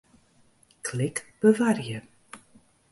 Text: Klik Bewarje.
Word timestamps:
Klik 0.81 1.25
Bewarje. 1.39 2.01